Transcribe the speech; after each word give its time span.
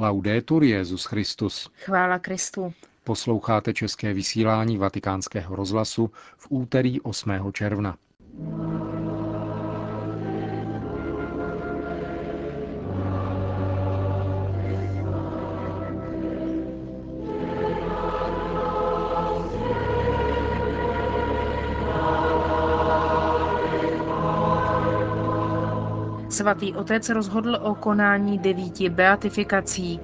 Laudetur 0.00 0.64
Jezus 0.64 1.04
Christus. 1.04 1.70
Chvála 1.84 2.18
Kristu. 2.18 2.72
Posloucháte 3.04 3.74
české 3.74 4.12
vysílání 4.14 4.78
Vatikánského 4.78 5.56
rozhlasu 5.56 6.10
v 6.36 6.46
úterý 6.48 7.00
8. 7.00 7.52
června. 7.52 7.96
Svatý 26.40 26.74
otec 26.74 27.08
rozhodl 27.08 27.58
o 27.62 27.74
konání 27.74 28.38
devíti 28.38 28.88
beatifikací. 28.88 30.00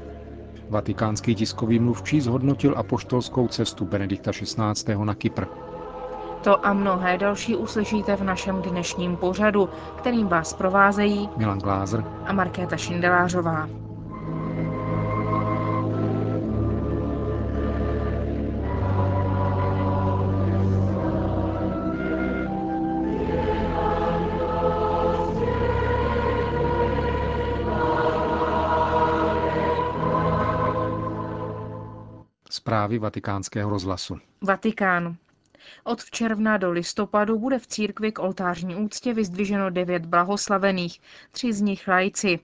Vatikánský 0.68 1.34
tiskový 1.34 1.78
mluvčí 1.78 2.20
zhodnotil 2.20 2.74
apoštolskou 2.76 3.48
cestu 3.48 3.84
Benedikta 3.84 4.32
XVI. 4.32 5.04
na 5.04 5.14
Kypr. 5.14 5.44
To 6.44 6.66
a 6.66 6.72
mnohé 6.72 7.18
další 7.18 7.56
uslyšíte 7.56 8.16
v 8.16 8.24
našem 8.24 8.62
dnešním 8.62 9.16
pořadu, 9.16 9.68
kterým 9.96 10.26
vás 10.26 10.54
provázejí 10.54 11.28
Milan 11.36 11.58
Glázer 11.58 12.04
a 12.26 12.32
Markéta 12.32 12.76
Šindelářová. 12.76 13.85
Zprávy 32.66 32.98
vatikánského 32.98 33.70
rozhlasu. 33.70 34.18
Vatikán. 34.42 35.16
Od 35.84 36.04
června 36.04 36.56
do 36.56 36.70
listopadu 36.70 37.38
bude 37.38 37.58
v 37.58 37.66
církvi 37.66 38.12
k 38.12 38.18
oltářní 38.18 38.76
úctě 38.76 39.14
vyzdviženo 39.14 39.70
devět 39.70 40.06
blahoslavených, 40.06 41.00
tři 41.30 41.52
z 41.52 41.60
nich 41.60 41.88
lajci. 41.88 42.38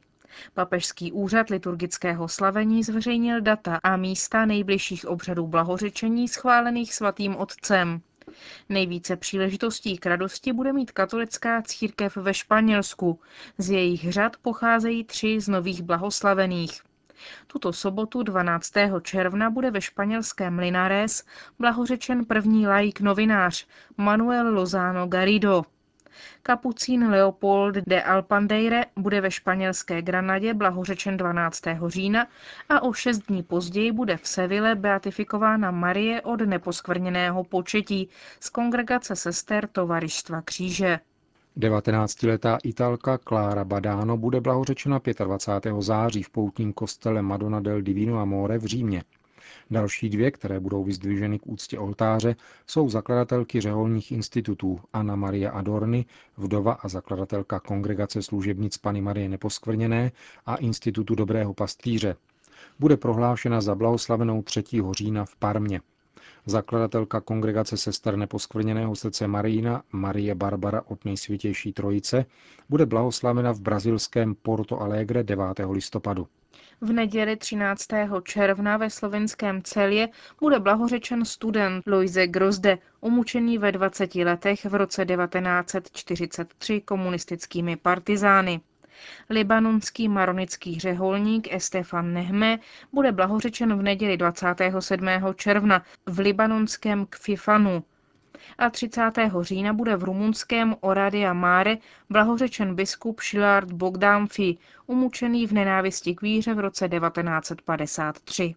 Papežský 0.54 1.12
úřad 1.12 1.50
liturgického 1.50 2.28
slavení 2.28 2.82
zveřejnil 2.82 3.40
data 3.40 3.80
a 3.82 3.96
místa 3.96 4.46
nejbližších 4.46 5.06
obřadů 5.06 5.46
blahořečení 5.46 6.28
schválených 6.28 6.94
svatým 6.94 7.36
otcem. 7.36 8.00
Nejvíce 8.68 9.16
příležitostí 9.16 9.98
k 9.98 10.06
radosti 10.06 10.52
bude 10.52 10.72
mít 10.72 10.92
katolická 10.92 11.62
církev 11.62 12.16
ve 12.16 12.34
Španělsku. 12.34 13.20
Z 13.58 13.70
jejich 13.70 14.12
řad 14.12 14.36
pocházejí 14.42 15.04
tři 15.04 15.40
z 15.40 15.48
nových 15.48 15.82
blahoslavených. 15.82 16.91
Tuto 17.46 17.72
sobotu 17.72 18.22
12. 18.22 18.72
června 19.02 19.50
bude 19.50 19.70
ve 19.70 19.80
španělském 19.80 20.58
Linares 20.58 21.24
blahořečen 21.58 22.24
první 22.24 22.66
laik 22.66 23.00
novinář 23.00 23.66
Manuel 23.96 24.54
Lozano 24.54 25.06
Garrido. 25.06 25.62
Kapucín 26.42 27.10
Leopold 27.10 27.74
de 27.74 28.02
Alpandeire 28.02 28.84
bude 28.96 29.20
ve 29.20 29.30
španělské 29.30 30.02
Granadě 30.02 30.54
blahořečen 30.54 31.16
12. 31.16 31.62
října 31.86 32.26
a 32.68 32.82
o 32.82 32.92
šest 32.92 33.18
dní 33.18 33.42
později 33.42 33.92
bude 33.92 34.16
v 34.16 34.28
Seville 34.28 34.74
beatifikována 34.74 35.70
Marie 35.70 36.20
od 36.20 36.40
neposkvrněného 36.40 37.44
početí 37.44 38.08
z 38.40 38.48
kongregace 38.48 39.16
sester 39.16 39.68
Tovarištva 39.68 40.42
kříže. 40.42 41.00
19-letá 41.58 42.58
Italka 42.64 43.18
Clara 43.18 43.64
Badano 43.64 44.16
bude 44.16 44.40
blahořečena 44.40 45.00
25. 45.24 45.82
září 45.82 46.22
v 46.22 46.30
poutním 46.30 46.72
kostele 46.72 47.22
Madonna 47.22 47.60
del 47.60 47.80
Divino 47.82 48.18
Amore 48.18 48.58
v 48.58 48.64
Římě. 48.64 49.02
Další 49.70 50.08
dvě, 50.08 50.30
které 50.30 50.60
budou 50.60 50.84
vyzdviženy 50.84 51.38
k 51.38 51.46
úctě 51.46 51.78
oltáře, 51.78 52.36
jsou 52.66 52.88
zakladatelky 52.88 53.60
řeholních 53.60 54.12
institutů 54.12 54.80
Anna 54.92 55.16
Maria 55.16 55.50
Adorny, 55.50 56.04
vdova 56.36 56.72
a 56.72 56.88
zakladatelka 56.88 57.60
kongregace 57.60 58.22
služebnic 58.22 58.76
Pany 58.76 59.00
Marie 59.00 59.28
Neposkvrněné 59.28 60.12
a 60.46 60.56
Institutu 60.56 61.14
Dobrého 61.14 61.54
pastýře. 61.54 62.16
Bude 62.78 62.96
prohlášena 62.96 63.60
za 63.60 63.74
blahoslavenou 63.74 64.42
3. 64.42 64.62
října 64.92 65.24
v 65.24 65.36
Parmě. 65.36 65.80
Zakladatelka 66.46 67.20
kongregace 67.20 67.76
sester 67.76 68.16
neposkvrněného 68.16 68.96
srdce 68.96 69.26
Marína, 69.26 69.82
Marie 69.92 70.34
Barbara 70.34 70.82
od 70.86 71.04
nejsvětější 71.04 71.72
trojice, 71.72 72.24
bude 72.68 72.86
blahoslavena 72.86 73.52
v 73.52 73.60
brazilském 73.60 74.34
Porto 74.34 74.80
Alegre 74.80 75.22
9. 75.22 75.44
listopadu. 75.70 76.28
V 76.80 76.92
neděli 76.92 77.36
13. 77.36 77.86
června 78.24 78.76
ve 78.76 78.90
slovenském 78.90 79.62
celě 79.62 80.08
bude 80.40 80.60
blahořečen 80.60 81.24
student 81.24 81.86
Loise 81.86 82.26
Grozde, 82.26 82.78
umučený 83.00 83.58
ve 83.58 83.72
20 83.72 84.14
letech 84.14 84.64
v 84.64 84.74
roce 84.74 85.06
1943 85.06 86.80
komunistickými 86.80 87.76
partizány. 87.76 88.60
Libanonský 89.30 90.08
maronický 90.08 90.80
řeholník 90.80 91.52
Estefan 91.54 92.12
Nehme 92.12 92.58
bude 92.92 93.12
blahořečen 93.12 93.78
v 93.78 93.82
neděli 93.82 94.16
27. 94.16 95.06
června 95.36 95.82
v 96.06 96.18
libanonském 96.18 97.06
Kfifanu 97.06 97.84
a 98.58 98.70
30. 98.70 99.02
října 99.40 99.72
bude 99.72 99.96
v 99.96 100.04
rumunském 100.04 100.76
Oradia 100.80 101.32
Mare 101.32 101.78
blahořečen 102.10 102.74
biskup 102.74 103.20
Šilard 103.20 103.72
Bogdánfi, 103.72 104.58
umučený 104.86 105.46
v 105.46 105.52
nenávisti 105.52 106.14
k 106.14 106.22
víře 106.22 106.54
v 106.54 106.58
roce 106.58 106.88
1953. 106.88 108.54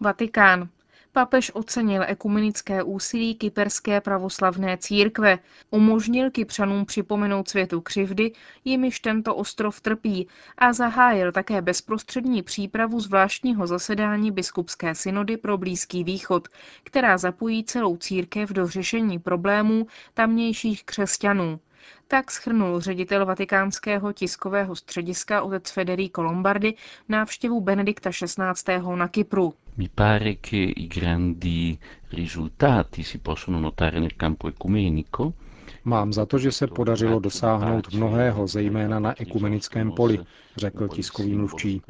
Vatikán. 0.00 0.68
Papež 1.14 1.50
ocenil 1.54 2.02
ekumenické 2.06 2.82
úsilí 2.82 3.34
kyperské 3.34 4.00
pravoslavné 4.00 4.78
církve, 4.78 5.38
umožnil 5.70 6.30
Kypřanům 6.30 6.86
připomenout 6.86 7.48
světu 7.48 7.80
křivdy, 7.80 8.32
jimiž 8.64 9.00
tento 9.00 9.34
ostrov 9.34 9.80
trpí 9.80 10.28
a 10.58 10.72
zahájil 10.72 11.32
také 11.32 11.62
bezprostřední 11.62 12.42
přípravu 12.42 13.00
zvláštního 13.00 13.66
zasedání 13.66 14.30
biskupské 14.30 14.94
synody 14.94 15.36
pro 15.36 15.58
Blízký 15.58 16.04
východ, 16.04 16.48
která 16.84 17.18
zapojí 17.18 17.64
celou 17.64 17.96
církev 17.96 18.50
do 18.50 18.68
řešení 18.68 19.18
problémů 19.18 19.86
tamnějších 20.14 20.84
křesťanů. 20.84 21.60
Tak 22.08 22.30
schrnul 22.30 22.80
ředitel 22.80 23.26
vatikánského 23.26 24.12
tiskového 24.12 24.76
střediska 24.76 25.42
otec 25.42 25.70
Federico 25.70 26.22
Lombardi 26.22 26.74
návštěvu 27.08 27.60
Benedikta 27.60 28.10
XVI. 28.10 28.96
na 28.96 29.08
Kypru. 29.08 29.54
Mi 29.74 29.88
pare 29.88 30.38
che 30.40 30.56
i 30.56 30.86
grandi 30.86 31.78
risultati 32.08 33.02
si 33.02 33.18
possono 33.18 33.58
notare 33.58 33.98
nel 33.98 34.16
campo 34.16 34.48
ecumenico 34.48 35.34
Mám 35.84 36.12
za 36.12 36.26
to, 36.26 36.38
že 36.38 36.52
se 36.52 36.66
podařilo 36.66 37.20
dosáhnout 37.20 37.94
mnohého, 37.94 38.46
zejména 38.46 38.98
na 39.00 39.20
ekumenickém 39.20 39.92
poli, 39.92 40.18
řekl 40.56 40.88
tiskový 40.88 41.34
mluvčí. 41.34 41.82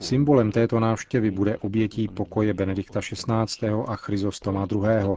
Symbolem 0.00 0.52
této 0.52 0.80
návštěvy 0.80 1.30
bude 1.30 1.56
obětí 1.56 2.08
pokoje 2.08 2.54
Benedikta 2.54 3.00
XVI. 3.00 3.68
a 3.86 3.96
Chryzostoma 3.96 4.66
II. 4.72 5.16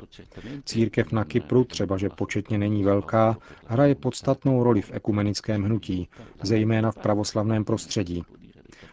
Církev 0.65 1.11
na 1.11 1.25
Kypru, 1.25 1.63
třeba 1.63 1.97
že 1.97 2.09
početně 2.09 2.57
není 2.57 2.83
velká, 2.83 3.37
hraje 3.65 3.95
podstatnou 3.95 4.63
roli 4.63 4.81
v 4.81 4.91
ekumenickém 4.93 5.63
hnutí, 5.63 6.07
zejména 6.43 6.91
v 6.91 6.97
pravoslavném 6.97 7.65
prostředí. 7.65 8.23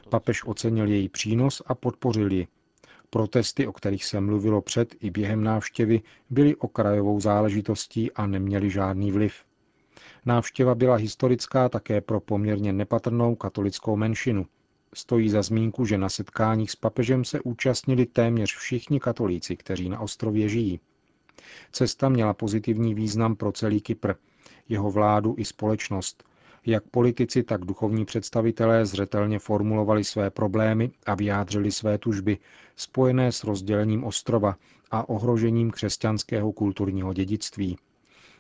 Papež 0.09 0.45
ocenil 0.47 0.89
její 0.89 1.09
přínos 1.09 1.63
a 1.67 1.75
podpořil 1.75 2.33
ji, 2.33 2.47
Protesty, 3.11 3.67
o 3.67 3.73
kterých 3.73 4.05
se 4.05 4.21
mluvilo 4.21 4.63
před 4.63 4.95
i 5.01 5.11
během 5.11 5.45
návštěvy, 5.45 6.03
byly 6.31 6.57
okrajovou 6.57 7.21
záležitostí 7.21 8.13
a 8.13 8.27
neměly 8.27 8.71
žádný 8.71 9.13
vliv. 9.13 9.35
Návštěva 10.27 10.75
byla 10.75 10.97
historická 10.97 11.69
také 11.69 12.01
pro 12.01 12.21
poměrně 12.21 12.73
nepatrnou 12.73 13.35
katolickou 13.35 13.97
menšinu. 13.97 14.47
Stojí 14.95 15.29
za 15.29 15.43
zmínku, 15.43 15.85
že 15.85 15.99
na 15.99 16.09
setkáních 16.09 16.71
s 16.71 16.77
papežem 16.77 17.25
se 17.25 17.41
účastnili 17.41 18.07
téměř 18.07 18.55
všichni 18.57 19.01
katolíci, 19.01 19.57
kteří 19.57 19.89
na 19.89 20.01
ostrově 20.01 20.49
žijí. 20.49 20.81
Cesta 21.73 22.09
měla 22.09 22.35
pozitivní 22.35 22.95
význam 22.95 23.37
pro 23.37 23.53
celý 23.53 23.81
Kypr, 23.81 24.13
jeho 24.69 24.91
vládu 24.91 25.35
i 25.39 25.45
společnost, 25.45 26.25
jak 26.67 26.85
politici, 26.85 27.43
tak 27.43 27.65
duchovní 27.65 28.05
představitelé 28.05 28.87
zřetelně 28.87 29.39
formulovali 29.39 30.05
své 30.05 30.31
problémy 30.31 30.91
a 31.07 31.15
vyjádřili 31.15 31.73
své 31.73 31.99
tužby, 31.99 32.39
spojené 32.77 33.33
s 33.33 33.45
rozdělením 33.45 34.05
ostrova 34.05 34.57
a 34.91 35.09
ohrožením 35.09 35.71
křesťanského 35.71 36.53
kulturního 36.53 37.13
dědictví. 37.15 37.79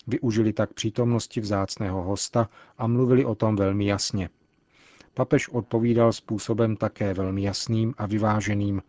Využili 0.06 0.52
tak 0.52 0.72
přítomnosti 0.74 1.40
vzácného 1.40 2.02
hosta 2.02 2.48
a 2.78 2.86
mluvili 2.86 3.24
o 3.24 3.34
tom 3.34 3.56
velmi 3.56 3.86
jasně. 3.86 4.28
Papež 5.14 5.48
odpovídal 5.48 6.12
způsobem 6.12 6.76
také 6.76 7.14
velmi 7.14 7.42
jasným 7.42 7.94
a 7.98 8.06
vyváženým. 8.06 8.82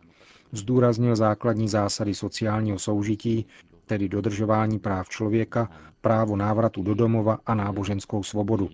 Zdůraznil 0.52 1.16
základní 1.16 1.68
zásady 1.68 2.14
sociálního 2.14 2.78
soužití, 2.78 3.46
tedy 3.86 4.08
dodržování 4.08 4.78
práv 4.78 5.08
člověka, 5.08 5.70
právo 6.00 6.36
návratu 6.36 6.82
do 6.82 6.94
domova 6.94 7.38
a 7.46 7.54
náboženskou 7.54 8.22
svobodu. 8.22 8.68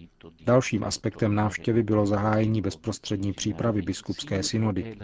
Dalším 0.46 0.84
aspektem 0.84 1.34
návštěvy 1.34 1.82
bylo 1.82 2.06
zahájení 2.06 2.60
bezprostřední 2.60 3.32
přípravy 3.32 3.82
biskupské 3.82 4.42
synody. 4.42 4.96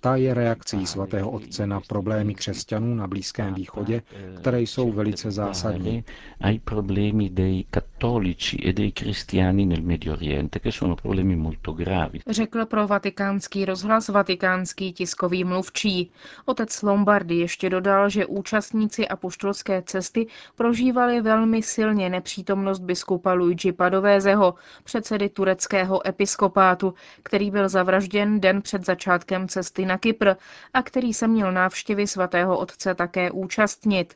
Ta 0.00 0.16
je 0.16 0.34
reakcí 0.34 0.86
svatého 0.86 1.30
otce 1.30 1.66
na 1.66 1.80
problémy 1.80 2.34
křesťanů 2.34 2.94
na 2.94 3.06
Blízkém 3.06 3.54
východě, 3.54 4.02
které 4.40 4.60
jsou 4.60 4.92
velice 4.92 5.30
zásadní. 5.30 6.04
ai 6.40 6.58
problemi 6.58 7.30
dei 7.30 7.64
cattolici 7.70 8.56
e 8.68 8.72
dei 8.72 8.92
cristiani 8.92 9.66
nel 9.66 9.82
Medio 9.82 10.12
Oriente, 10.12 10.58
che 10.58 10.72
sono 10.72 10.96
problemi 10.96 11.36
molto 11.36 11.72
gravi. 11.72 12.20
Řekl 12.30 12.66
pro 12.66 12.86
vatikánský 12.86 13.64
rozhlas 13.64 14.08
vatikánský 14.08 14.92
tiskový 14.92 15.44
mluvčí. 15.44 16.10
Otec 16.44 16.82
Lombardy 16.82 17.34
ještě 17.36 17.70
dodal, 17.70 18.08
že 18.10 18.26
účastníci 18.26 19.08
apoštolské 19.08 19.82
cesty 19.82 20.26
prožívali 20.56 21.20
velmi 21.20 21.61
silně 21.62 22.10
nepřítomnost 22.10 22.78
biskupa 22.78 23.32
Luigi 23.32 23.72
Padovézeho, 23.72 24.54
předsedy 24.84 25.28
tureckého 25.28 26.08
episkopátu, 26.08 26.94
který 27.22 27.50
byl 27.50 27.68
zavražděn 27.68 28.40
den 28.40 28.62
před 28.62 28.86
začátkem 28.86 29.48
cesty 29.48 29.86
na 29.86 29.98
Kypr 29.98 30.34
a 30.74 30.82
který 30.82 31.14
se 31.14 31.28
měl 31.28 31.52
návštěvy 31.52 32.06
svatého 32.06 32.58
otce 32.58 32.94
také 32.94 33.30
účastnit. 33.30 34.14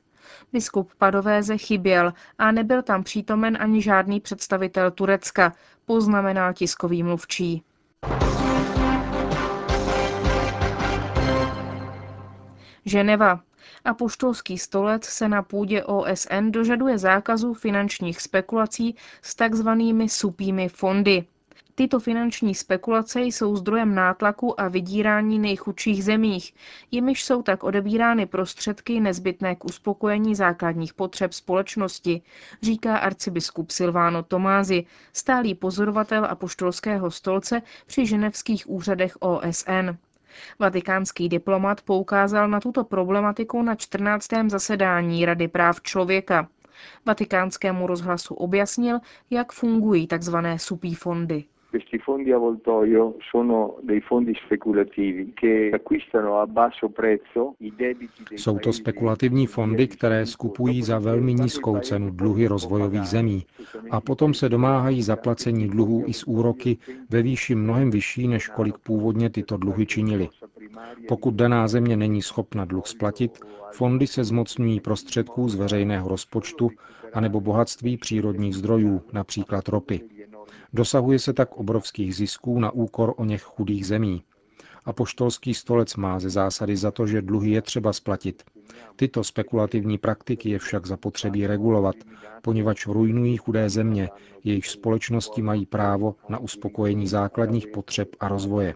Biskup 0.52 0.94
Padovéze 0.98 1.58
chyběl 1.58 2.12
a 2.38 2.52
nebyl 2.52 2.82
tam 2.82 3.02
přítomen 3.04 3.58
ani 3.60 3.82
žádný 3.82 4.20
představitel 4.20 4.90
Turecka, 4.90 5.52
poznamenal 5.84 6.52
tiskový 6.52 7.02
mluvčí. 7.02 7.62
Ženeva. 12.84 13.40
Apoštolský 13.86 14.58
stolec 14.58 15.04
se 15.04 15.28
na 15.28 15.42
půdě 15.42 15.84
OSN 15.84 16.50
dožaduje 16.50 16.98
zákazu 16.98 17.54
finančních 17.54 18.20
spekulací 18.20 18.96
s 19.22 19.34
takzvanými 19.34 20.08
supými 20.08 20.68
fondy. 20.68 21.24
Tyto 21.74 22.00
finanční 22.00 22.54
spekulace 22.54 23.22
jsou 23.22 23.56
zdrojem 23.56 23.94
nátlaku 23.94 24.60
a 24.60 24.68
vydírání 24.68 25.38
nejchudších 25.38 26.04
zemích, 26.04 26.54
jimiž 26.90 27.24
jsou 27.24 27.42
tak 27.42 27.64
odebírány 27.64 28.26
prostředky 28.26 29.00
nezbytné 29.00 29.56
k 29.56 29.64
uspokojení 29.64 30.34
základních 30.34 30.94
potřeb 30.94 31.32
společnosti, 31.32 32.22
říká 32.62 32.96
arcibiskup 32.96 33.70
Silvano 33.70 34.22
Tomázy, 34.22 34.86
stálý 35.12 35.54
pozorovatel 35.54 36.24
apoštolského 36.24 37.10
stolce 37.10 37.62
při 37.86 38.06
ženevských 38.06 38.70
úřadech 38.70 39.16
OSN. 39.20 39.90
Vatikánský 40.58 41.28
diplomat 41.28 41.80
poukázal 41.80 42.48
na 42.48 42.60
tuto 42.60 42.84
problematiku 42.84 43.62
na 43.62 43.74
14. 43.74 44.28
zasedání 44.46 45.24
Rady 45.24 45.48
práv 45.48 45.80
člověka. 45.80 46.48
Vatikánskému 47.06 47.86
rozhlasu 47.86 48.34
objasnil, 48.34 48.98
jak 49.30 49.52
fungují 49.52 50.06
tzv. 50.06 50.36
supí 50.56 50.94
fondy. 50.94 51.44
Questi 51.70 51.98
fondi 51.98 52.32
avvoltoio 52.32 53.16
sono 53.30 53.78
dei 53.82 54.00
fondi 54.00 54.34
speculativi 54.46 55.32
che 55.34 55.70
acquistano 55.72 56.40
a 56.40 56.46
basso 56.46 56.88
prezzo 56.88 57.54
i 57.58 57.72
debiti 57.76 58.22
dei 58.28 58.38
Jsou 58.38 58.58
to 58.58 58.72
spekulativní 58.72 59.46
fondy, 59.46 59.88
které 59.88 60.26
skupují 60.26 60.82
za 60.82 60.98
velmi 60.98 61.34
nízkou 61.34 61.78
cenu 61.78 62.10
dluhy 62.10 62.46
rozvojových 62.46 63.04
zemí 63.04 63.46
a 63.90 64.00
potom 64.00 64.34
se 64.34 64.48
domáhají 64.48 65.02
zaplacení 65.02 65.68
dluhů 65.68 66.04
i 66.06 66.12
s 66.12 66.28
úroky 66.28 66.78
ve 67.10 67.22
výši 67.22 67.54
mnohem 67.54 67.90
vyšší, 67.90 68.28
než 68.28 68.48
kolik 68.48 68.78
původně 68.78 69.30
tyto 69.30 69.56
dluhy 69.56 69.86
činily. 69.86 70.28
Pokud 71.08 71.34
daná 71.34 71.68
země 71.68 71.96
není 71.96 72.22
schopna 72.22 72.64
dluh 72.64 72.86
splatit, 72.86 73.38
fondy 73.72 74.06
se 74.06 74.24
zmocňují 74.24 74.80
prostředků 74.80 75.48
z 75.48 75.54
veřejného 75.54 76.08
rozpočtu 76.08 76.70
anebo 77.12 77.40
bohatství 77.40 77.96
přírodních 77.96 78.54
zdrojů, 78.56 79.02
například 79.12 79.68
ropy. 79.68 80.00
Dosahuje 80.72 81.18
se 81.18 81.32
tak 81.32 81.56
obrovských 81.56 82.16
zisků 82.16 82.58
na 82.58 82.70
úkor 82.70 83.14
o 83.16 83.24
něch 83.24 83.42
chudých 83.42 83.86
zemí. 83.86 84.22
Apoštolský 84.84 85.54
stolec 85.54 85.96
má 85.96 86.18
ze 86.20 86.30
zásady 86.30 86.76
za 86.76 86.90
to, 86.90 87.06
že 87.06 87.22
dluhy 87.22 87.50
je 87.50 87.62
třeba 87.62 87.92
splatit. 87.92 88.42
Tyto 88.96 89.24
spekulativní 89.24 89.98
praktiky 89.98 90.50
je 90.50 90.58
však 90.58 90.86
zapotřebí 90.86 91.46
regulovat, 91.46 91.94
poněvadž 92.42 92.86
ruinují 92.86 93.36
chudé 93.36 93.70
země, 93.70 94.08
jejichž 94.44 94.70
společnosti 94.70 95.42
mají 95.42 95.66
právo 95.66 96.14
na 96.28 96.38
uspokojení 96.38 97.06
základních 97.06 97.66
potřeb 97.66 98.08
a 98.20 98.28
rozvoje. 98.28 98.74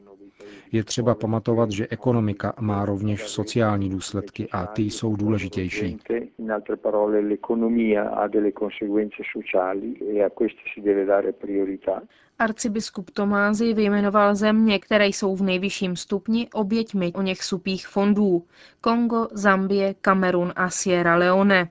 Je 0.73 0.85
třeba 0.85 1.15
pamatovat, 1.15 1.71
že 1.71 1.87
ekonomika 1.91 2.53
má 2.61 2.85
rovněž 2.85 3.29
sociální 3.29 3.89
důsledky 3.91 4.49
a 4.53 4.67
ty 4.67 4.83
jsou 4.83 5.17
důležitější. 5.17 5.99
In 6.41 6.51
altre 6.51 6.77
parole, 6.77 7.21
l'economia 7.21 8.13
ha 8.15 8.27
delle 8.27 8.53
conseguenze 8.53 9.23
sociali 9.31 9.99
e 9.99 10.23
a 10.23 10.31
queste 10.31 10.63
si 10.73 10.81
deve 10.81 11.05
dare 11.05 11.33
priorità. 11.33 12.03
Arcibiskup 12.39 13.11
Tomázy 13.11 13.75
vyjmenoval 13.75 14.35
země, 14.35 14.79
které 14.79 15.07
jsou 15.07 15.37
v 15.37 15.43
nejvyšším 15.43 15.97
stupni 15.97 16.49
oběťmi 16.53 17.13
o 17.13 17.23
něch 17.23 17.43
supých 17.43 17.89
fondů. 17.89 18.45
Kongo, 18.81 19.29
Zambie, 19.33 19.95
Kamerun 20.01 20.53
a 20.57 20.71
Sierra 20.71 21.17
Leone. 21.17 21.71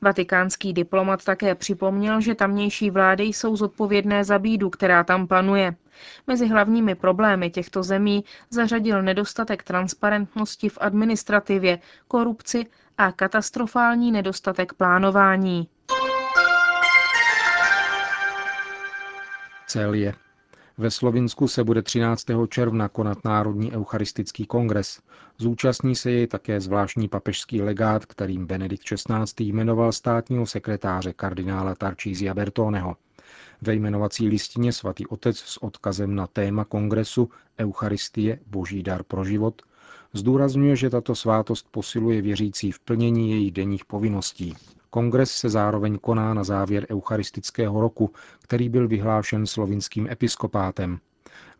Vatikánský 0.00 0.72
diplomat 0.72 1.24
také 1.24 1.54
připomněl, 1.54 2.20
že 2.20 2.34
tamnější 2.34 2.90
vlády 2.90 3.24
jsou 3.24 3.56
zodpovědné 3.56 4.24
za 4.24 4.38
bídu, 4.38 4.70
která 4.70 5.04
tam 5.04 5.26
panuje. 5.26 5.74
Mezi 6.26 6.46
hlavními 6.46 6.94
problémy 6.94 7.50
těchto 7.50 7.82
zemí 7.82 8.24
zařadil 8.50 9.02
nedostatek 9.02 9.62
transparentnosti 9.62 10.68
v 10.68 10.78
administrativě, 10.80 11.78
korupci 12.08 12.66
a 12.98 13.12
katastrofální 13.12 14.12
nedostatek 14.12 14.72
plánování. 14.72 15.68
Celie. 19.66 20.14
Ve 20.78 20.90
Slovinsku 20.90 21.48
se 21.48 21.64
bude 21.64 21.82
13. 21.82 22.24
června 22.48 22.88
konat 22.88 23.24
Národní 23.24 23.72
eucharistický 23.72 24.46
kongres. 24.46 25.00
Zúčastní 25.38 25.96
se 25.96 26.10
jej 26.10 26.26
také 26.26 26.60
zvláštní 26.60 27.08
papežský 27.08 27.62
legát, 27.62 28.06
kterým 28.06 28.46
Benedikt 28.46 28.84
XVI. 28.84 29.44
jmenoval 29.44 29.92
státního 29.92 30.46
sekretáře 30.46 31.12
kardinála 31.12 31.74
Tarcísia 31.74 32.34
Bertoneho. 32.34 32.96
Ve 33.62 33.74
jmenovací 33.74 34.28
listině 34.28 34.72
svatý 34.72 35.06
otec 35.06 35.38
s 35.38 35.62
odkazem 35.62 36.14
na 36.14 36.26
téma 36.26 36.64
kongresu 36.64 37.30
Eucharistie, 37.60 38.38
boží 38.46 38.82
dar 38.82 39.02
pro 39.02 39.24
život, 39.24 39.62
zdůrazňuje, 40.12 40.76
že 40.76 40.90
tato 40.90 41.14
svátost 41.14 41.66
posiluje 41.70 42.22
věřící 42.22 42.72
v 42.72 42.80
plnění 42.80 43.30
jejich 43.30 43.52
denních 43.52 43.84
povinností. 43.84 44.54
Kongres 44.90 45.30
se 45.30 45.48
zároveň 45.48 45.98
koná 45.98 46.34
na 46.34 46.44
závěr 46.44 46.86
eucharistického 46.90 47.80
roku, 47.80 48.12
který 48.42 48.68
byl 48.68 48.88
vyhlášen 48.88 49.46
slovinským 49.46 50.08
episkopátem. 50.10 50.98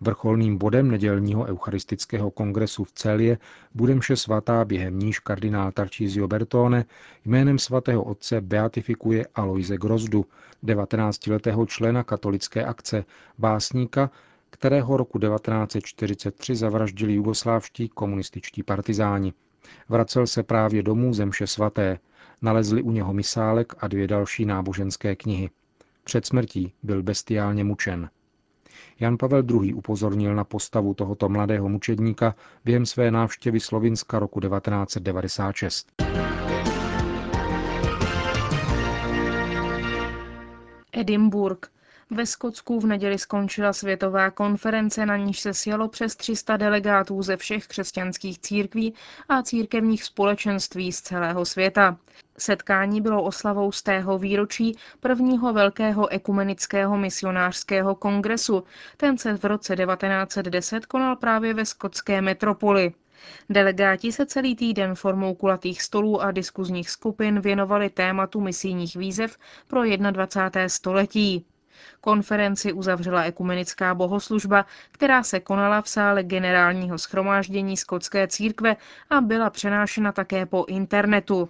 Vrcholným 0.00 0.58
bodem 0.58 0.90
nedělního 0.90 1.44
eucharistického 1.44 2.30
kongresu 2.30 2.84
v 2.84 2.92
Celie 2.92 3.38
bude 3.75 3.94
mše 3.94 4.16
svatá, 4.16 4.64
během 4.64 4.99
níž 4.99 5.18
kardinál 5.18 5.72
Tarcísio 5.72 6.28
Bertone 6.28 6.84
jménem 7.25 7.58
svatého 7.58 8.02
otce 8.02 8.40
beatifikuje 8.40 9.26
Aloise 9.34 9.76
Grozdu, 9.76 10.25
19-letého 10.64 11.66
člena 11.66 12.02
katolické 12.02 12.64
akce, 12.64 13.04
básníka, 13.38 14.11
kterého 14.50 14.96
roku 14.96 15.18
1943 15.18 16.56
zavraždili 16.56 17.14
jugoslávští 17.14 17.88
komunističtí 17.88 18.62
partizáni. 18.62 19.32
Vracel 19.88 20.26
se 20.26 20.42
právě 20.42 20.82
domů 20.82 21.14
zemše 21.14 21.46
svaté. 21.46 21.98
Nalezli 22.42 22.82
u 22.82 22.90
něho 22.90 23.12
misálek 23.12 23.72
a 23.78 23.88
dvě 23.88 24.06
další 24.06 24.44
náboženské 24.44 25.16
knihy. 25.16 25.50
Před 26.04 26.26
smrtí 26.26 26.72
byl 26.82 27.02
bestiálně 27.02 27.64
mučen. 27.64 28.10
Jan 29.00 29.16
Pavel 29.18 29.42
II. 29.50 29.74
upozornil 29.74 30.34
na 30.34 30.44
postavu 30.44 30.94
tohoto 30.94 31.28
mladého 31.28 31.68
mučedníka 31.68 32.34
během 32.64 32.86
své 32.86 33.10
návštěvy 33.10 33.60
Slovinska 33.60 34.18
roku 34.18 34.40
1996. 34.40 35.92
Edinburgh. 40.92 41.77
Ve 42.10 42.26
Skotsku 42.26 42.80
v 42.80 42.86
neděli 42.86 43.18
skončila 43.18 43.72
světová 43.72 44.30
konference, 44.30 45.06
na 45.06 45.16
níž 45.16 45.40
se 45.40 45.54
sjelo 45.54 45.88
přes 45.88 46.16
300 46.16 46.56
delegátů 46.56 47.22
ze 47.22 47.36
všech 47.36 47.66
křesťanských 47.66 48.38
církví 48.38 48.94
a 49.28 49.42
církevních 49.42 50.04
společenství 50.04 50.92
z 50.92 51.00
celého 51.00 51.44
světa. 51.44 51.96
Setkání 52.38 53.00
bylo 53.00 53.22
oslavou 53.22 53.72
z 53.72 53.82
tého 53.82 54.18
výročí 54.18 54.76
prvního 55.00 55.52
velkého 55.52 56.08
ekumenického 56.08 56.98
misionářského 56.98 57.94
kongresu. 57.94 58.64
Ten 58.96 59.18
se 59.18 59.36
v 59.36 59.44
roce 59.44 59.76
1910 59.76 60.86
konal 60.86 61.16
právě 61.16 61.54
ve 61.54 61.64
skotské 61.64 62.20
metropoli. 62.22 62.92
Delegáti 63.50 64.12
se 64.12 64.26
celý 64.26 64.56
týden 64.56 64.94
formou 64.94 65.34
kulatých 65.34 65.82
stolů 65.82 66.22
a 66.22 66.32
diskuzních 66.32 66.90
skupin 66.90 67.40
věnovali 67.40 67.90
tématu 67.90 68.40
misijních 68.40 68.96
výzev 68.96 69.36
pro 69.66 69.82
21. 69.84 70.68
století. 70.68 71.46
Konferenci 72.00 72.73
uzavřela 72.73 73.23
ekumenická 73.23 73.94
bohoslužba, 73.94 74.66
která 74.92 75.23
se 75.23 75.40
konala 75.40 75.82
v 75.82 75.88
sále 75.88 76.23
generálního 76.23 76.99
schromáždění 76.99 77.76
skotské 77.76 78.28
církve 78.28 78.76
a 79.11 79.20
byla 79.20 79.50
přenášena 79.50 80.12
také 80.12 80.47
po 80.47 80.64
internetu. 80.68 81.49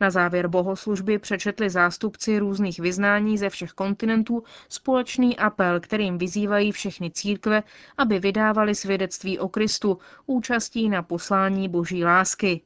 Na 0.00 0.10
závěr 0.10 0.48
bohoslužby 0.48 1.18
přečetli 1.18 1.70
zástupci 1.70 2.38
různých 2.38 2.78
vyznání 2.80 3.38
ze 3.38 3.50
všech 3.50 3.72
kontinentů 3.72 4.44
společný 4.68 5.36
apel, 5.38 5.80
kterým 5.80 6.18
vyzývají 6.18 6.72
všechny 6.72 7.10
církve, 7.10 7.62
aby 7.98 8.18
vydávali 8.18 8.74
svědectví 8.74 9.38
o 9.38 9.48
Kristu 9.48 9.98
účastí 10.26 10.88
na 10.88 11.02
poslání 11.02 11.68
boží 11.68 12.04
lásky. 12.04 12.60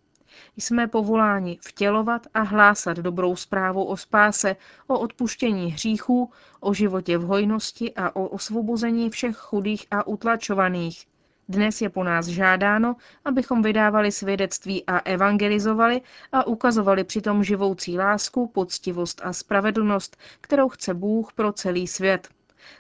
Jsme 0.57 0.87
povoláni 0.87 1.59
vtělovat 1.63 2.27
a 2.35 2.41
hlásat 2.41 2.97
dobrou 2.97 3.37
zprávu 3.37 3.85
o 3.85 3.97
spáse, 3.97 4.57
o 4.87 4.99
odpuštění 4.99 5.73
hříchů, 5.73 6.31
o 6.61 6.75
životě 6.75 7.19
v 7.19 7.23
hojnosti 7.23 7.95
a 7.95 8.17
o 8.17 8.29
osvobození 8.29 9.11
všech 9.11 9.37
chudých 9.37 9.87
a 9.91 10.07
utlačovaných. 10.07 11.07
Dnes 11.49 11.83
je 11.83 11.89
po 11.89 12.05
nás 12.05 12.27
žádáno, 12.27 12.97
abychom 13.25 13.63
vydávali 13.63 14.13
svědectví 14.13 14.85
a 14.87 14.99
evangelizovali 14.99 16.01
a 16.33 16.47
ukazovali 16.47 17.05
přitom 17.05 17.45
živoucí 17.45 17.99
lásku, 17.99 18.47
poctivost 18.47 19.21
a 19.25 19.33
spravedlnost, 19.33 20.17
kterou 20.41 20.69
chce 20.69 20.95
Bůh 20.95 21.33
pro 21.33 21.53
celý 21.53 21.87
svět. 21.87 22.29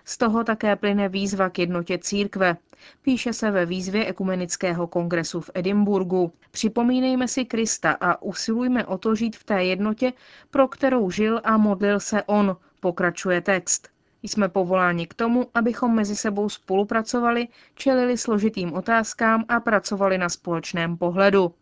Z 0.05 0.19
toho 0.19 0.45
také 0.45 0.77
plyne 0.77 1.09
výzva 1.09 1.51
k 1.51 1.59
jednotě 1.59 1.99
církve. 1.99 2.57
Píše 3.03 3.33
se 3.33 3.51
ve 3.51 3.67
výzvě 3.67 4.07
Ekumenického 4.07 4.87
kongresu 4.87 5.41
v 5.41 5.51
Edimburgu. 5.55 6.33
Připomínejme 6.51 7.29
si 7.29 7.45
Krista 7.45 7.93
a 8.01 8.23
usilujme 8.23 8.87
o 8.87 8.99
to 8.99 9.15
žít 9.15 9.37
v 9.37 9.45
té 9.45 9.65
jednotě, 9.65 10.13
pro 10.51 10.69
kterou 10.69 11.11
žil 11.11 11.41
a 11.45 11.57
modlil 11.57 12.01
se 12.01 12.23
on, 12.23 12.57
pokračuje 12.81 13.41
text. 13.41 13.89
Jsme 14.23 14.49
povoláni 14.49 15.07
k 15.07 15.15
tomu, 15.15 15.47
abychom 15.55 15.95
mezi 15.95 16.17
sebou 16.17 16.49
spolupracovali, 16.49 17.49
čelili 17.75 18.19
složitým 18.19 18.73
otázkám 18.73 19.45
a 19.49 19.61
pracovali 19.61 20.19
na 20.19 20.29
společném 20.29 20.97
pohledu. 20.97 21.55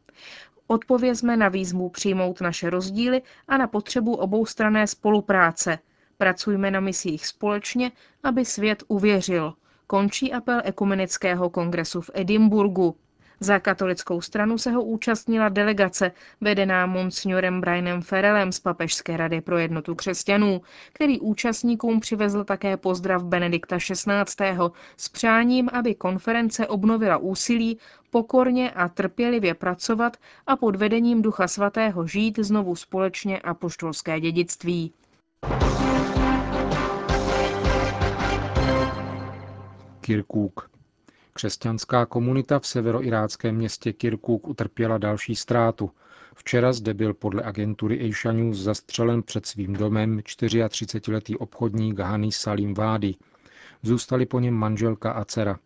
Odpovězme 0.67 1.37
na 1.37 1.49
výzvu 1.49 1.89
přijmout 1.89 2.41
naše 2.41 2.71
rozdíly 2.71 3.23
a 3.49 3.57
na 3.57 3.67
potřebu 3.67 4.15
oboustrané 4.15 4.87
spolupráce. 4.87 5.79
Pracujme 6.19 6.71
na 6.71 6.81
misích 6.81 7.27
společně, 7.27 7.93
aby 8.23 8.45
svět 8.45 8.83
uvěřil. 8.89 9.55
Končí 9.87 10.33
apel 10.33 10.61
Ekumenického 10.65 11.51
kongresu 11.51 12.01
v 12.01 12.11
Edimburgu. 12.15 12.97
Za 13.41 13.59
katolickou 13.59 14.21
stranu 14.21 14.59
se 14.59 14.71
ho 14.71 14.85
účastnila 14.85 15.49
delegace, 15.49 16.13
vedená 16.41 16.87
monsignorem 16.87 17.61
Brianem 17.61 18.03
Ferelem 18.03 18.53
z 18.53 18.61
Papežské 18.61 19.17
rady 19.17 19.41
pro 19.41 19.59
jednotu 19.59 19.95
křesťanů, 19.95 20.63
který 20.93 21.21
účastníkům 21.21 22.01
přivezl 22.01 22.45
také 22.45 22.77
pozdrav 22.77 23.25
Benedikta 23.25 23.79
XVI. 23.79 24.13
s 24.97 25.09
přáním, 25.09 25.69
aby 25.73 25.95
konference 25.95 26.67
obnovila 26.67 27.17
úsilí 27.17 27.79
pokorně 28.11 28.71
a 28.71 28.89
trpělivě 28.89 29.55
pracovat 29.55 30.17
a 30.47 30.57
pod 30.57 30.77
vedením 30.77 31.23
Ducha 31.23 31.49
Svatého 31.49 32.07
žít 32.07 32.39
znovu 32.39 32.77
společně 32.77 33.39
a 33.39 33.55
poštolské 33.55 34.21
dědictví. 34.21 34.93
Kirkuk. 40.05 40.71
Křesťanská 41.33 42.07
komunita 42.07 42.59
v 42.59 42.67
severoiráckém 42.67 43.57
městě 43.57 43.93
Kirkuk 43.93 44.49
utrpěla 44.49 44.99
další 44.99 45.37
ztrátu. 45.37 45.91
Včera 46.35 46.73
zde 46.73 46.95
byl 46.95 47.15
podle 47.15 47.43
agentury 47.43 48.11
Asia 48.11 48.33
News 48.33 48.59
zastřelen 48.59 49.23
před 49.23 49.47
svým 49.47 49.73
domem 49.73 50.19
34-letý 50.19 51.37
obchodník 51.37 51.99
Hani 51.99 52.33
Salim 52.33 52.75
Vády. 52.75 53.15
Zůstali 53.83 54.27
po 54.27 54.41
něm 54.41 54.55
manželka 54.55 55.13
a 55.13 55.25
dcera. 55.25 55.59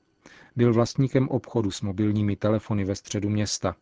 Byl 0.56 0.72
vlastníkem 0.72 1.28
obchodu 1.28 1.70
s 1.70 1.82
mobilními 1.82 2.36
telefony 2.36 2.84
ve 2.84 2.94
středu 2.94 3.28
města. 3.28 3.76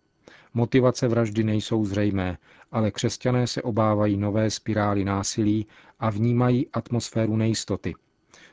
Motivace 0.55 1.09
vraždy 1.09 1.45
nejsou 1.45 1.85
zřejmé, 1.85 2.39
ale 2.73 2.91
křesťané 2.91 3.47
se 3.47 3.63
obávají 3.63 4.17
nové 4.17 4.51
spirály 4.51 5.05
násilí 5.05 5.67
a 6.01 6.11
vnímají 6.11 6.69
atmosféru 6.73 7.37
nejistoty. 7.37 7.95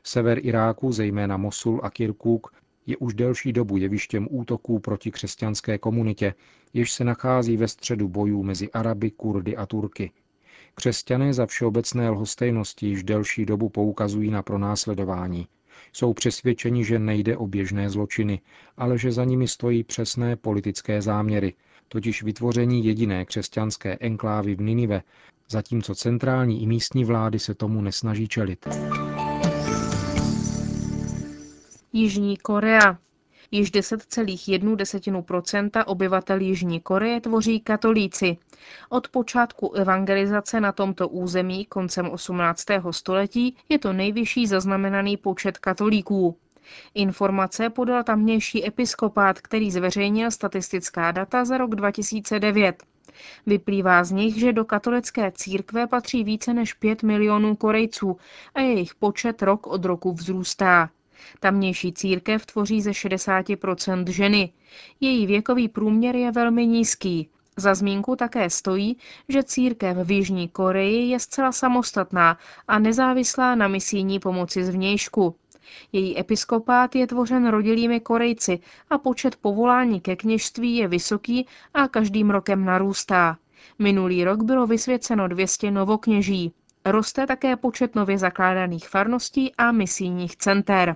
Sever 0.03 0.39
Iráku, 0.45 0.91
zejména 0.91 1.37
Mosul 1.37 1.79
a 1.83 1.89
Kirkuk, 1.89 2.53
je 2.85 2.97
už 2.97 3.13
delší 3.13 3.53
dobu 3.53 3.77
jevištěm 3.77 4.27
útoků 4.31 4.79
proti 4.79 5.11
křesťanské 5.11 5.77
komunitě, 5.77 6.33
jež 6.73 6.91
se 6.91 7.03
nachází 7.03 7.57
ve 7.57 7.67
středu 7.67 8.07
bojů 8.07 8.43
mezi 8.43 8.71
Araby, 8.71 9.11
Kurdy 9.11 9.57
a 9.57 9.65
Turky. 9.65 10.11
Křesťané 10.75 11.33
za 11.33 11.45
všeobecné 11.45 12.09
lhostejnosti 12.09 12.87
již 12.87 13.03
delší 13.03 13.45
dobu 13.45 13.69
poukazují 13.69 14.31
na 14.31 14.43
pronásledování. 14.43 15.47
Jsou 15.93 16.13
přesvědčeni, 16.13 16.85
že 16.85 16.99
nejde 16.99 17.37
o 17.37 17.47
běžné 17.47 17.89
zločiny, 17.89 18.41
ale 18.77 18.97
že 18.97 19.11
za 19.11 19.23
nimi 19.23 19.47
stojí 19.47 19.83
přesné 19.83 20.35
politické 20.35 21.01
záměry, 21.01 21.53
totiž 21.87 22.23
vytvoření 22.23 22.85
jediné 22.85 23.25
křesťanské 23.25 23.97
enklávy 23.99 24.55
v 24.55 24.61
Ninive, 24.61 25.01
zatímco 25.49 25.95
centrální 25.95 26.63
i 26.63 26.67
místní 26.67 27.05
vlády 27.05 27.39
se 27.39 27.53
tomu 27.53 27.81
nesnaží 27.81 28.27
čelit. 28.27 28.67
Jižní 31.93 32.37
Korea. 32.37 32.97
Již 33.51 33.71
10,1% 33.71 35.83
obyvatel 35.87 36.41
Jižní 36.41 36.79
Koreje 36.79 37.21
tvoří 37.21 37.59
katolíci. 37.59 38.37
Od 38.89 39.07
počátku 39.07 39.73
evangelizace 39.73 40.61
na 40.61 40.71
tomto 40.71 41.09
území 41.09 41.65
koncem 41.65 42.09
18. 42.09 42.65
století 42.91 43.55
je 43.69 43.79
to 43.79 43.93
nejvyšší 43.93 44.47
zaznamenaný 44.47 45.17
počet 45.17 45.57
katolíků. 45.57 46.37
Informace 46.93 47.69
podal 47.69 48.03
tamnější 48.03 48.67
episkopát, 48.67 49.41
který 49.41 49.71
zveřejnil 49.71 50.31
statistická 50.31 51.11
data 51.11 51.45
za 51.45 51.57
rok 51.57 51.75
2009. 51.75 52.83
Vyplývá 53.45 54.03
z 54.03 54.11
nich, 54.11 54.39
že 54.39 54.53
do 54.53 54.65
katolické 54.65 55.31
církve 55.31 55.87
patří 55.87 56.23
více 56.23 56.53
než 56.53 56.73
5 56.73 57.03
milionů 57.03 57.55
Korejců 57.55 58.17
a 58.55 58.61
jejich 58.61 58.95
počet 58.95 59.41
rok 59.41 59.67
od 59.67 59.85
roku 59.85 60.13
vzrůstá. 60.13 60.89
Tamnější 61.39 61.93
církev 61.93 62.45
tvoří 62.45 62.81
ze 62.81 62.91
60% 62.91 64.07
ženy. 64.07 64.53
Její 64.99 65.27
věkový 65.27 65.67
průměr 65.67 66.15
je 66.15 66.31
velmi 66.31 66.67
nízký. 66.67 67.29
Za 67.57 67.75
zmínku 67.75 68.15
také 68.15 68.49
stojí, 68.49 68.97
že 69.29 69.43
církev 69.43 69.97
v 69.97 70.11
Jižní 70.11 70.47
Koreji 70.47 71.09
je 71.09 71.19
zcela 71.19 71.51
samostatná 71.51 72.37
a 72.67 72.79
nezávislá 72.79 73.55
na 73.55 73.67
misijní 73.67 74.19
pomoci 74.19 74.63
zvnějšku. 74.63 75.35
Její 75.91 76.19
episkopát 76.19 76.95
je 76.95 77.07
tvořen 77.07 77.47
rodilými 77.47 77.99
Korejci 77.99 78.59
a 78.89 78.97
počet 78.97 79.35
povolání 79.35 80.01
ke 80.01 80.15
kněžství 80.15 80.75
je 80.75 80.87
vysoký 80.87 81.47
a 81.73 81.87
každým 81.87 82.29
rokem 82.29 82.65
narůstá. 82.65 83.37
Minulý 83.79 84.23
rok 84.23 84.43
bylo 84.43 84.67
vysvěceno 84.67 85.27
200 85.27 85.71
novokněží. 85.71 86.53
Roste 86.85 87.27
také 87.27 87.55
počet 87.55 87.95
nově 87.95 88.17
zakládaných 88.17 88.89
farností 88.89 89.55
a 89.57 89.71
misijních 89.71 90.37
center. 90.37 90.95